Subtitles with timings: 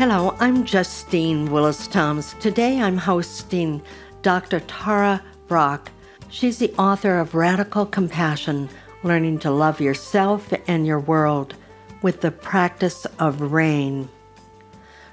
[0.00, 2.34] Hello, I'm Justine Willis Toms.
[2.40, 3.82] Today I'm hosting
[4.22, 4.60] Dr.
[4.60, 5.90] Tara Brach.
[6.30, 8.70] She's the author of Radical Compassion
[9.02, 11.54] Learning to Love Yourself and Your World
[12.00, 14.08] with the Practice of Rain.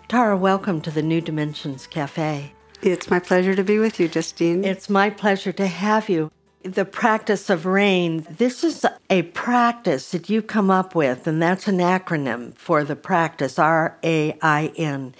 [0.07, 2.53] Tara, welcome to the New Dimensions Cafe.
[2.81, 4.63] It's my pleasure to be with you, Justine.
[4.63, 6.31] It's my pleasure to have you
[6.73, 11.67] the practice of rain, this is a practice that you come up with, and that's
[11.67, 15.15] an acronym for the practice R A I N.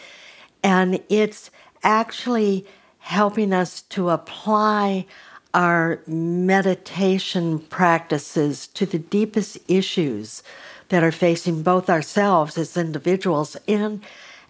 [0.63, 1.49] And it's
[1.83, 2.65] actually
[2.99, 5.05] helping us to apply
[5.53, 10.43] our meditation practices to the deepest issues
[10.89, 14.03] that are facing both ourselves as individuals and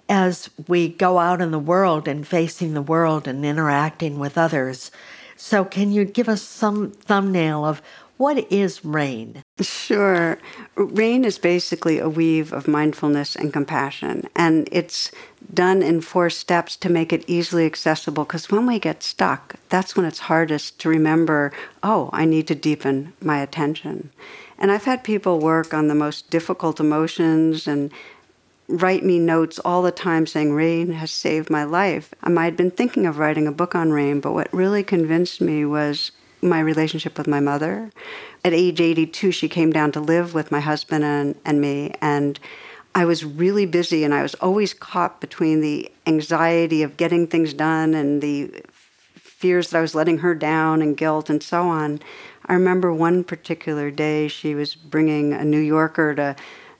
[0.09, 4.91] as we go out in the world and facing the world and interacting with others.
[5.37, 7.81] So, can you give us some thumbnail of
[8.17, 9.43] what is RAIN?
[9.61, 10.39] Sure.
[10.75, 15.11] RAIN is basically a weave of mindfulness and compassion, and it's
[15.53, 19.95] done in four steps to make it easily accessible because when we get stuck, that's
[19.95, 24.09] when it's hardest to remember, oh, I need to deepen my attention.
[24.57, 27.91] And I've had people work on the most difficult emotions and
[28.67, 32.13] write me notes all the time saying rain has saved my life.
[32.23, 35.65] Um, I'd been thinking of writing a book on rain, but what really convinced me
[35.65, 37.91] was my relationship with my mother.
[38.43, 42.39] At age 82, she came down to live with my husband and, and me, and
[42.93, 47.53] I was really busy, and I was always caught between the anxiety of getting things
[47.53, 48.63] done and the
[49.15, 51.99] fears that I was letting her down and guilt and so on.
[52.47, 56.35] I remember one particular day she was bringing a New Yorker to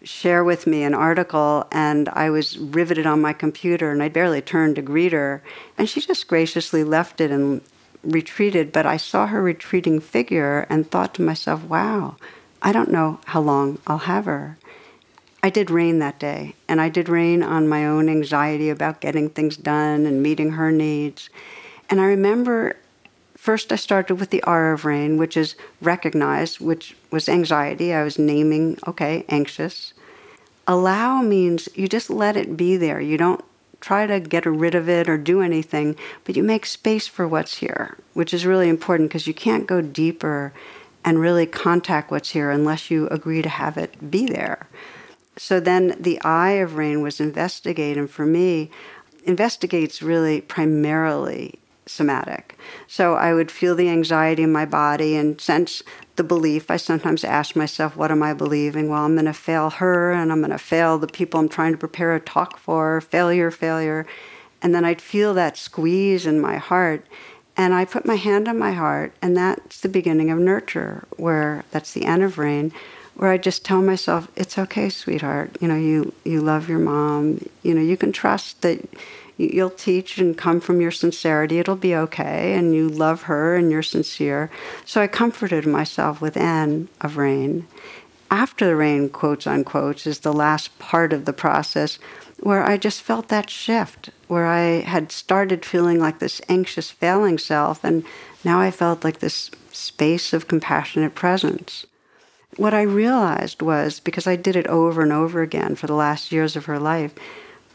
[0.07, 4.41] share with me an article, and I was riveted on my computer, and I barely
[4.41, 5.43] turned to greet her.
[5.77, 7.61] And she just graciously left it and
[8.03, 8.71] retreated.
[8.71, 12.15] But I saw her retreating figure and thought to myself, wow,
[12.61, 14.57] I don't know how long I'll have her.
[15.43, 19.29] I did rain that day, and I did rain on my own anxiety about getting
[19.29, 21.29] things done and meeting her needs.
[21.89, 22.75] And I remember
[23.35, 27.93] first I started with the R of rain, which is recognize, which was anxiety.
[27.93, 29.93] I was naming, okay, anxious.
[30.67, 32.99] Allow means you just let it be there.
[32.99, 33.43] You don't
[33.79, 35.95] try to get rid of it or do anything,
[36.25, 39.81] but you make space for what's here, which is really important because you can't go
[39.81, 40.51] deeper
[41.05, 44.67] and really contact what's here unless you agree to have it be there.
[45.37, 48.71] So then the eye of rain was investigate, and for me,
[49.23, 52.57] investigates really primarily somatic.
[52.87, 55.83] So I would feel the anxiety in my body and sense
[56.15, 56.69] the belief.
[56.69, 58.89] I sometimes ask myself, what am I believing?
[58.89, 61.71] Well, I'm going to fail her and I'm going to fail the people I'm trying
[61.71, 64.05] to prepare a talk for, failure, failure.
[64.61, 67.05] And then I'd feel that squeeze in my heart.
[67.55, 71.65] And I put my hand on my heart, and that's the beginning of nurture, where
[71.71, 72.71] that's the end of rain,
[73.15, 75.57] where I just tell myself, it's okay, sweetheart.
[75.59, 77.43] You know, you, you love your mom.
[77.63, 78.87] You know, you can trust that
[79.37, 81.59] you'll teach and come from your sincerity.
[81.59, 82.53] It'll be okay.
[82.53, 84.49] And you love her and you're sincere.
[84.85, 87.67] So I comforted myself with N of rain.
[88.29, 91.97] After the rain, quotes unquote, is the last part of the process
[92.39, 97.37] where I just felt that shift, where I had started feeling like this anxious, failing
[97.37, 98.03] self, and
[98.43, 101.85] now I felt like this space of compassionate presence.
[102.57, 106.31] What I realized was because I did it over and over again for the last
[106.31, 107.13] years of her life,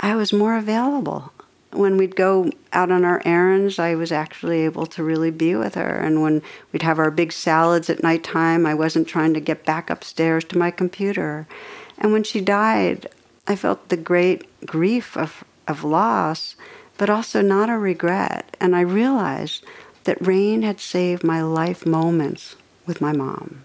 [0.00, 1.32] I was more available
[1.72, 5.74] when we'd go out on our errands, I was actually able to really be with
[5.74, 5.98] her.
[5.98, 9.90] And when we'd have our big salads at nighttime, I wasn't trying to get back
[9.90, 11.46] upstairs to my computer.
[11.98, 13.08] And when she died,
[13.46, 16.56] I felt the great grief of, of loss,
[16.98, 18.56] but also not a regret.
[18.60, 19.64] And I realized
[20.04, 22.56] that rain had saved my life moments
[22.86, 23.62] with my mom.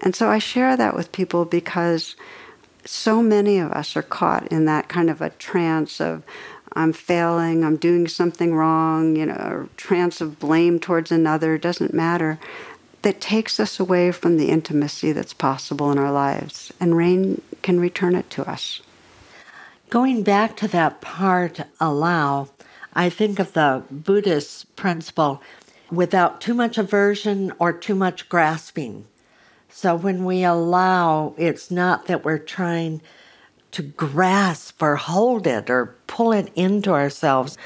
[0.00, 2.16] And so I share that with people because
[2.84, 6.22] so many of us are caught in that kind of a trance of,
[6.72, 11.94] I'm failing, I'm doing something wrong, you know, a trance of blame towards another, doesn't
[11.94, 12.38] matter,
[13.02, 16.72] that takes us away from the intimacy that's possible in our lives.
[16.80, 18.80] And rain can return it to us.
[19.90, 22.48] Going back to that part, allow,
[22.92, 25.42] I think of the Buddhist principle
[25.90, 29.06] without too much aversion or too much grasping.
[29.70, 33.00] So when we allow, it's not that we're trying
[33.72, 37.58] to grasp or hold it or pull it into ourselves,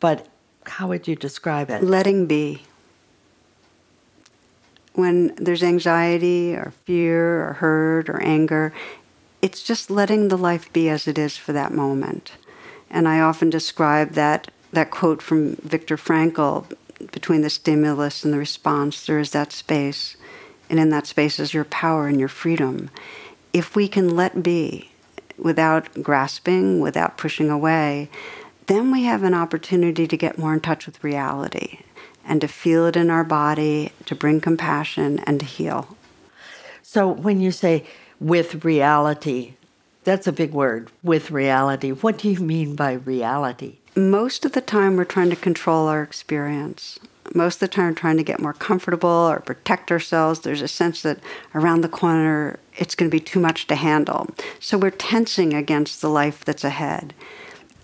[0.00, 0.26] but
[0.68, 1.82] How would you describe it?
[1.82, 2.62] Letting be.
[4.94, 8.72] When there's anxiety or fear or hurt or anger,
[9.40, 12.32] it's just letting the life be as it is for that moment.
[12.90, 16.72] And I often describe that, that quote from Viktor Frankl
[17.12, 20.16] between the stimulus and the response, there is that space.
[20.68, 22.90] And in that space is your power and your freedom.
[23.52, 24.87] If we can let be
[25.38, 28.08] without grasping, without pushing away,
[28.66, 31.80] then we have an opportunity to get more in touch with reality
[32.24, 35.96] and to feel it in our body, to bring compassion, and to heal.
[36.82, 37.84] So when you say
[38.20, 39.54] with reality,
[40.04, 41.90] that's a big word, with reality.
[41.90, 43.78] What do you mean by reality?
[43.96, 46.98] Most of the time, we're trying to control our experience.
[47.34, 50.40] Most of the time, trying to get more comfortable or protect ourselves.
[50.40, 51.18] There's a sense that
[51.54, 54.28] around the corner, it's going to be too much to handle.
[54.60, 57.14] So we're tensing against the life that's ahead.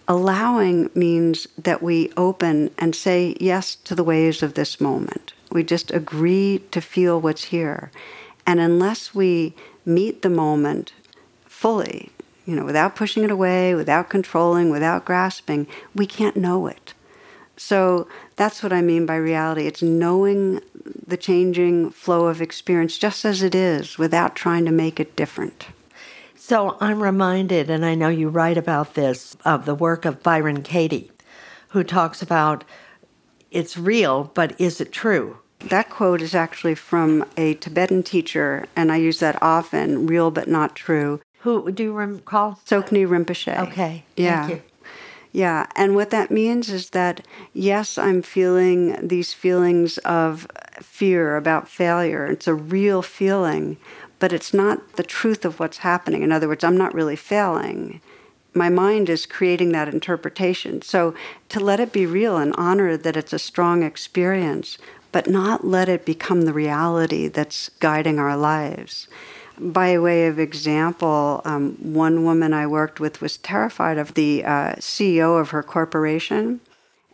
[0.08, 5.32] Allowing means that we open and say yes to the ways of this moment.
[5.50, 7.90] We just agree to feel what's here.
[8.46, 9.54] And unless we
[9.84, 10.92] meet the moment
[11.46, 12.10] fully,
[12.46, 16.93] you know, without pushing it away, without controlling, without grasping, we can't know it.
[17.56, 19.66] So that's what I mean by reality.
[19.66, 20.60] It's knowing
[21.06, 25.66] the changing flow of experience just as it is without trying to make it different.
[26.36, 30.62] So I'm reminded, and I know you write about this, of the work of Byron
[30.62, 31.10] Katie,
[31.68, 32.64] who talks about
[33.50, 35.38] it's real, but is it true?
[35.60, 40.48] That quote is actually from a Tibetan teacher, and I use that often real but
[40.48, 41.20] not true.
[41.38, 42.58] Who do you recall?
[42.66, 43.58] Tsoknyi Rinpoche.
[43.68, 44.04] Okay.
[44.16, 44.58] Yeah.
[45.34, 45.66] Yeah.
[45.74, 50.46] And what that means is that, yes, I'm feeling these feelings of
[50.80, 52.24] fear about failure.
[52.24, 53.76] It's a real feeling,
[54.20, 56.22] but it's not the truth of what's happening.
[56.22, 58.00] In other words, I'm not really failing.
[58.54, 60.82] My mind is creating that interpretation.
[60.82, 61.16] So
[61.48, 64.78] to let it be real and honor that it's a strong experience,
[65.10, 69.08] but not let it become the reality that's guiding our lives.
[69.58, 74.74] By way of example, um, one woman I worked with was terrified of the uh,
[74.76, 76.60] CEO of her corporation.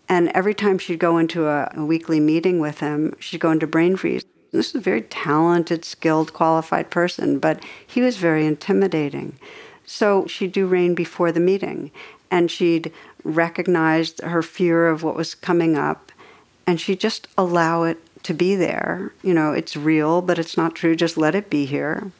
[0.08, 3.66] And every time she'd go into a, a weekly meeting with him, she'd go into
[3.66, 4.24] brain freeze.
[4.52, 9.38] This is a very talented, skilled, qualified person, but he was very intimidating.
[9.84, 11.92] So she'd do rain before the meeting,
[12.30, 12.92] and she'd
[13.22, 16.10] recognize her fear of what was coming up,
[16.66, 19.12] and she'd just allow it to be there.
[19.22, 20.94] You know, it's real, but it's not true.
[20.96, 22.10] Just let it be here.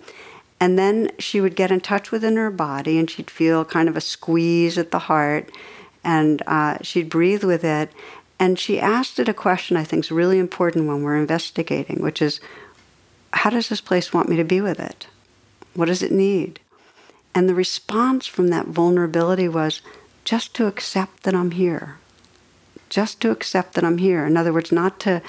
[0.58, 3.97] And then she would get in touch within her body, and she'd feel kind of
[3.97, 5.50] a squeeze at the heart,
[6.05, 7.91] and uh, she'd breathe with it,
[8.38, 12.23] and she asked it a question I think is really important when we're investigating, which
[12.23, 12.41] is
[13.32, 15.06] how does this place want me to be with it?
[15.75, 16.58] What does it need?
[17.35, 19.82] And the response from that vulnerability was
[20.25, 21.99] just to accept that I'm here.
[22.88, 24.26] Just to accept that I'm here.
[24.26, 25.23] In other words, not to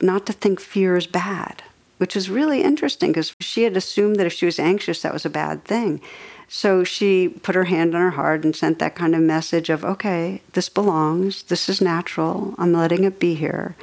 [0.00, 1.62] not to think fear is bad,
[1.98, 5.24] which is really interesting because she had assumed that if she was anxious, that was
[5.24, 6.00] a bad thing.
[6.48, 9.84] So she put her hand on her heart and sent that kind of message of,
[9.84, 13.74] okay, this belongs, this is natural, I'm letting it be here.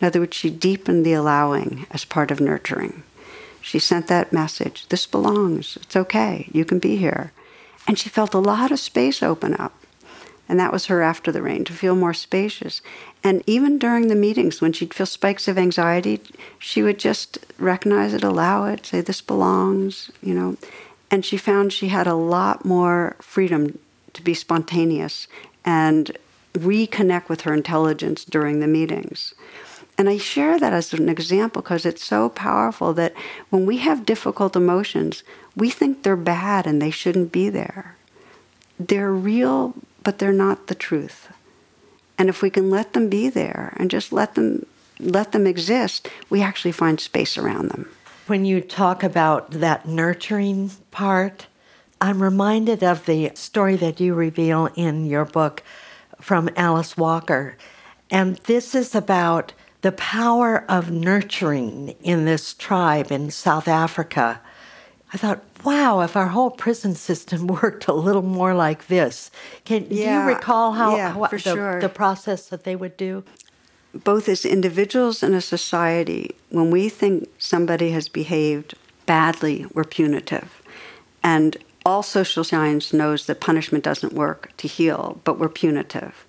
[0.00, 3.04] In other words, she deepened the allowing as part of nurturing.
[3.60, 7.30] She sent that message, this belongs, it's okay, you can be here.
[7.86, 9.74] And she felt a lot of space open up.
[10.48, 12.82] And that was her after the rain, to feel more spacious.
[13.24, 16.20] And even during the meetings, when she'd feel spikes of anxiety,
[16.58, 20.56] she would just recognize it, allow it, say, this belongs, you know.
[21.10, 23.78] And she found she had a lot more freedom
[24.14, 25.28] to be spontaneous
[25.64, 26.16] and
[26.54, 29.34] reconnect with her intelligence during the meetings.
[29.96, 33.14] And I share that as an example because it's so powerful that
[33.50, 35.22] when we have difficult emotions,
[35.54, 37.96] we think they're bad and they shouldn't be there.
[38.80, 41.28] They're real, but they're not the truth.
[42.22, 44.64] And if we can let them be there and just let them
[45.00, 47.88] let them exist, we actually find space around them
[48.26, 51.46] when you talk about that nurturing part,
[52.00, 55.62] I'm reminded of the story that you reveal in your book
[56.20, 57.56] from Alice Walker.
[58.10, 64.40] And this is about the power of nurturing in this tribe in South Africa.
[65.12, 69.30] I thought, wow, if our whole prison system worked a little more like this.
[69.64, 71.80] Can yeah, do you recall how, yeah, how the, sure.
[71.80, 73.24] the process that they would do?
[73.94, 78.74] both as individuals and a society, when we think somebody has behaved
[79.06, 80.62] badly, we're punitive.
[81.22, 86.26] And all social science knows that punishment doesn't work to heal, but we're punitive.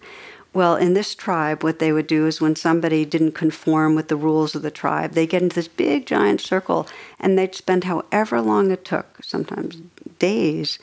[0.54, 4.16] Well, in this tribe, what they would do is when somebody didn't conform with the
[4.16, 6.88] rules of the tribe, they get into this big giant circle
[7.20, 9.78] and they'd spend however long it took, sometimes
[10.20, 10.78] days,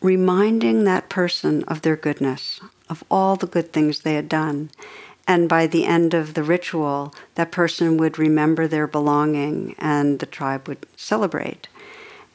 [0.00, 4.70] reminding that person of their goodness, of all the good things they had done.
[5.28, 10.26] And by the end of the ritual, that person would remember their belonging and the
[10.26, 11.68] tribe would celebrate.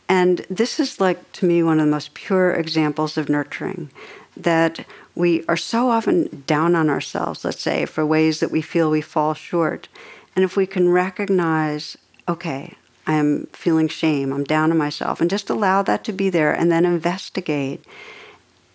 [0.08, 3.92] And this is like, to me, one of the most pure examples of nurturing
[4.38, 4.86] that
[5.18, 9.02] we are so often down on ourselves, let's say, for ways that we feel we
[9.02, 9.88] fall short.
[10.36, 11.98] And if we can recognize,
[12.30, 12.76] okay,
[13.08, 16.54] I am feeling shame, I'm down on myself, and just allow that to be there
[16.54, 17.84] and then investigate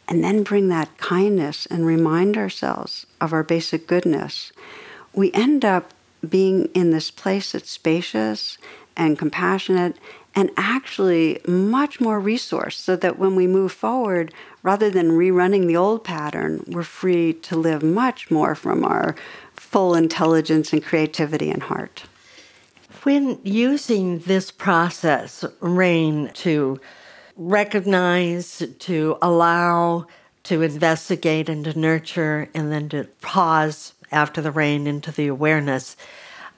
[0.09, 4.53] and then bring that kindness and remind ourselves of our basic goodness,
[5.15, 5.93] we end up
[6.29, 8.59] being in this place that's spacious
[8.97, 9.97] and compassionate
[10.35, 15.77] and actually much more resource so that when we move forward, rather than rerunning the
[15.77, 19.15] old pattern, we're free to live much more from our
[19.55, 22.05] full intelligence and creativity and heart.
[23.03, 26.81] When using this process, Rain, to
[27.37, 30.07] recognize, to allow,
[30.45, 35.97] to investigate, and to nurture, and then to pause after the rain into the awareness.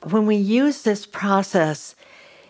[0.03, 1.95] When we use this process,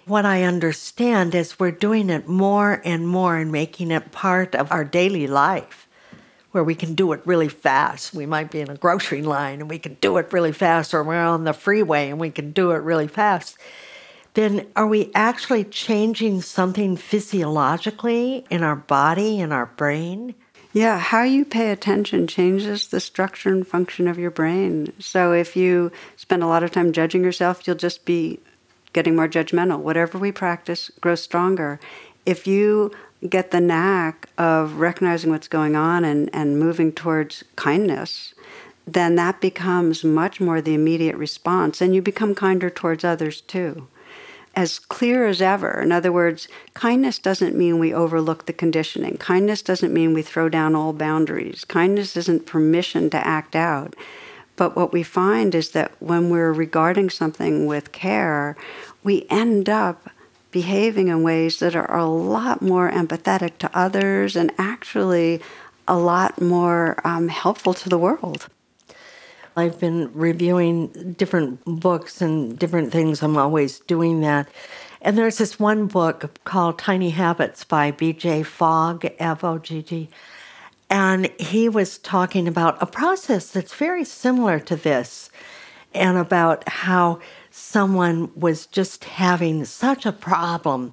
[0.07, 4.71] what I understand is we're doing it more and more and making it part of
[4.71, 5.89] our daily life
[6.53, 8.15] where we can do it really fast.
[8.15, 11.03] We might be in a grocery line and we can do it really fast, or
[11.03, 13.59] we're on the freeway and we can do it really fast
[14.35, 20.35] then are we actually changing something physiologically in our body, in our brain?
[20.73, 24.93] Yeah, how you pay attention changes the structure and function of your brain.
[24.99, 28.41] So if you spend a lot of time judging yourself, you'll just be
[28.95, 29.81] getting more judgmental.
[29.81, 31.79] Whatever we practice grows stronger.
[32.25, 32.91] If you
[33.29, 38.33] get the knack of recognizing what's going on and, and moving towards kindness,
[38.87, 43.87] then that becomes much more the immediate response, and you become kinder towards others too
[44.57, 45.81] as clear as ever.
[45.81, 49.17] In other words, kindness doesn't mean we overlook the conditioning.
[49.17, 51.65] Kindness doesn't mean we throw down all boundaries.
[51.65, 53.95] Kindness isn't permission to act out.
[54.57, 58.57] But what we find is that when we're regarding something with care,
[59.03, 60.11] we end up
[60.51, 65.41] behaving in ways that are a lot more empathetic to others and actually
[65.89, 68.47] a lot more um, helpful to the world.
[69.57, 73.23] I've been reviewing different books and different things.
[73.23, 74.49] I'm always doing that.
[75.01, 78.45] And there's this one book called Tiny Habits by B.J.
[78.45, 80.09] Fogg, F O G G.
[80.95, 85.29] And he was talking about a process that's very similar to this
[85.93, 87.19] and about how
[87.51, 90.93] someone was just having such a problem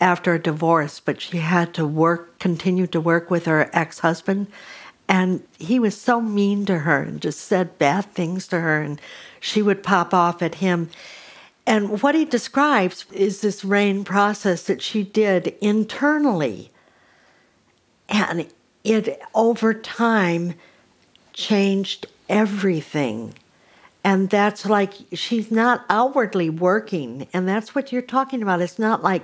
[0.00, 4.46] after a divorce, but she had to work, continue to work with her ex husband.
[5.10, 8.98] And he was so mean to her and just said bad things to her, and
[9.40, 10.88] she would pop off at him.
[11.66, 16.70] And what he describes is this rain process that she did internally.
[18.08, 18.48] And
[18.84, 20.54] it, over time,
[21.32, 23.34] changed everything.
[24.04, 27.26] And that's like she's not outwardly working.
[27.32, 28.60] And that's what you're talking about.
[28.60, 29.22] It's not like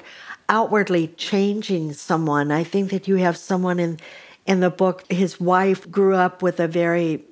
[0.49, 2.51] outwardly changing someone.
[2.51, 3.99] I think that you have someone in
[4.47, 7.25] in the book, his wife grew up with a very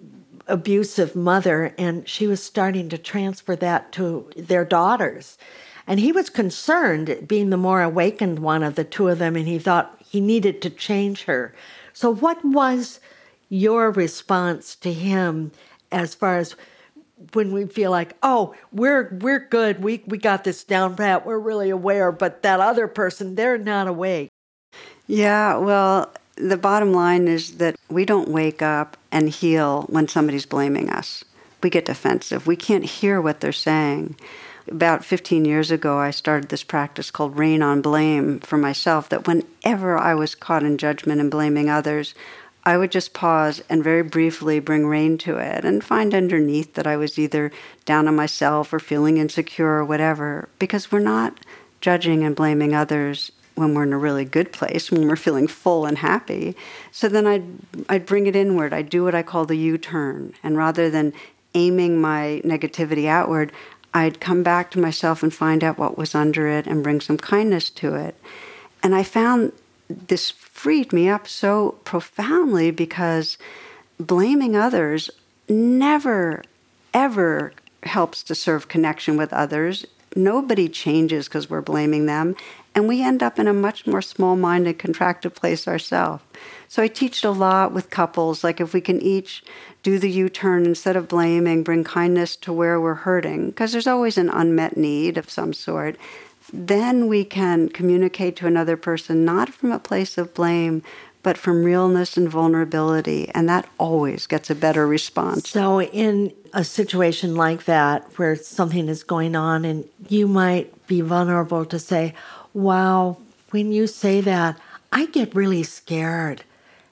[0.46, 5.36] abusive mother, and she was starting to transfer that to their daughters.
[5.86, 9.48] And he was concerned, being the more awakened one of the two of them, and
[9.48, 11.54] he thought he needed to change her.
[11.98, 13.00] So, what was
[13.48, 15.50] your response to him
[15.90, 16.54] as far as
[17.32, 21.40] when we feel like, oh, we're we're good, we we got this down pat, we're
[21.40, 24.28] really aware, but that other person, they're not awake.
[25.08, 30.46] Yeah, well, the bottom line is that we don't wake up and heal when somebody's
[30.46, 31.24] blaming us.
[31.64, 32.46] We get defensive.
[32.46, 34.14] We can't hear what they're saying.
[34.70, 39.26] About 15 years ago, I started this practice called Rain on Blame for myself that
[39.26, 42.14] whenever I was caught in judgment and blaming others,
[42.64, 46.86] I would just pause and very briefly bring rain to it and find underneath that
[46.86, 47.50] I was either
[47.86, 51.38] down on myself or feeling insecure or whatever, because we're not
[51.80, 55.86] judging and blaming others when we're in a really good place, when we're feeling full
[55.86, 56.54] and happy.
[56.92, 57.44] So then I'd,
[57.88, 58.74] I'd bring it inward.
[58.74, 60.34] I'd do what I call the U turn.
[60.42, 61.14] And rather than
[61.54, 63.52] aiming my negativity outward,
[63.94, 67.18] I'd come back to myself and find out what was under it and bring some
[67.18, 68.16] kindness to it.
[68.82, 69.52] And I found
[69.88, 73.38] this freed me up so profoundly because
[73.98, 75.10] blaming others
[75.48, 76.42] never,
[76.92, 77.52] ever
[77.84, 79.86] helps to serve connection with others.
[80.14, 82.34] Nobody changes because we're blaming them
[82.78, 86.22] and we end up in a much more small minded, contracted place ourselves.
[86.68, 89.42] So I teach a lot with couples, like if we can each
[89.82, 93.88] do the U turn instead of blaming, bring kindness to where we're hurting, because there's
[93.88, 95.96] always an unmet need of some sort.
[96.52, 100.84] Then we can communicate to another person not from a place of blame,
[101.24, 103.28] but from realness and vulnerability.
[103.34, 105.50] And that always gets a better response.
[105.50, 111.00] So, in a situation like that where something is going on, and you might be
[111.00, 112.14] vulnerable to say,
[112.58, 113.18] Wow,
[113.50, 114.58] when you say that,
[114.90, 116.42] I get really scared.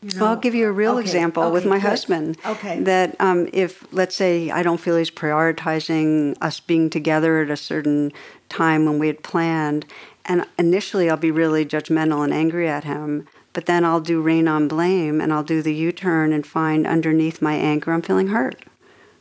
[0.01, 0.27] You know?
[0.27, 1.89] I'll give you a real okay, example okay, with my good.
[1.89, 2.39] husband.
[2.47, 2.79] Okay.
[2.79, 7.57] That um, if, let's say, I don't feel he's prioritizing us being together at a
[7.57, 8.13] certain
[8.49, 9.87] time when we had planned,
[10.25, 14.47] and initially I'll be really judgmental and angry at him, but then I'll do rain
[14.47, 18.29] on blame and I'll do the U turn and find underneath my anger I'm feeling
[18.29, 18.65] hurt.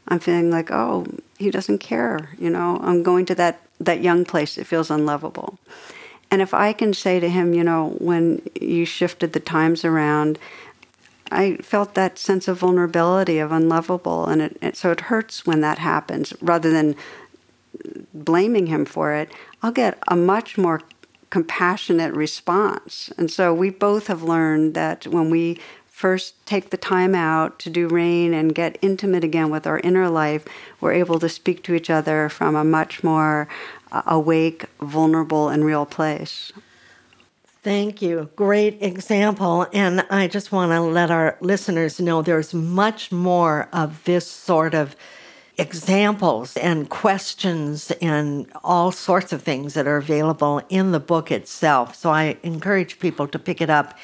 [0.07, 1.07] I'm feeling like, oh,
[1.39, 2.29] he doesn't care.
[2.37, 5.57] You know, I'm going to that, that young place that feels unlovable.
[6.35, 10.37] And if I can say to him, you know, when you shifted the times around,
[11.31, 15.61] I felt that sense of vulnerability, of unlovable, and it, it, so it hurts when
[15.61, 16.33] that happens.
[16.41, 16.97] Rather than
[18.13, 19.31] blaming him for it,
[19.63, 20.81] I'll get a much more
[21.29, 23.09] compassionate response.
[23.17, 25.57] And so we both have learned that when we
[25.95, 30.09] first take the time out to do rain and get intimate again with our inner
[30.09, 30.45] life,
[30.81, 33.47] we're able to speak to each other from a much more
[33.93, 36.51] uh, awake, vulnerable, and real place.
[37.63, 38.29] Thank you.
[38.35, 39.67] Great example.
[39.71, 44.73] And I just want to let our listeners know there's much more of this sort
[44.73, 44.97] of
[45.57, 51.95] examples and questions and all sorts of things that are available in the book itself.
[51.95, 53.97] So I encourage people to pick it up.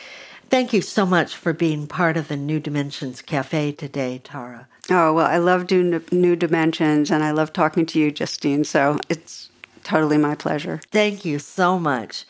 [0.51, 4.67] Thank you so much for being part of the New Dimensions Cafe today, Tara.
[4.89, 8.65] Oh, well, I love doing New Dimensions and I love talking to you, Justine.
[8.65, 9.49] So it's
[9.85, 10.81] totally my pleasure.
[10.91, 12.25] Thank you so much.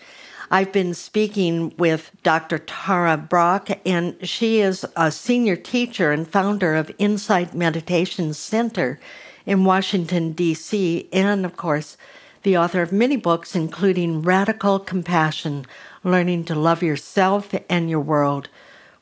[0.51, 2.59] I've been speaking with Dr.
[2.59, 8.99] Tara Brach, and she is a senior teacher and founder of Insight Meditation Center
[9.47, 11.97] in Washington, D.C., and of course,
[12.43, 15.65] the author of many books, including Radical Compassion
[16.03, 18.47] Learning to Love Yourself and Your World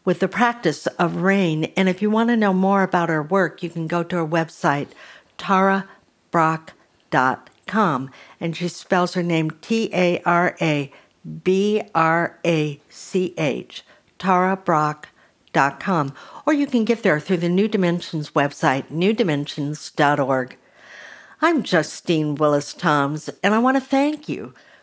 [0.03, 1.65] with the practice of rain.
[1.77, 4.27] And if you want to know more about her work, you can go to her
[4.27, 4.89] website,
[5.37, 8.11] tarabrach.com.
[8.39, 10.91] And she spells her name T A R A
[11.43, 13.83] B R A C H,
[14.17, 16.13] tarabrach.com.
[16.45, 20.57] Or you can get there through the New Dimensions website, newdimensions.org.
[21.41, 24.53] I'm Justine Willis Toms, and I want to thank you